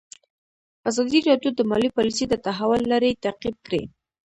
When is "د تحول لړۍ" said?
2.29-3.11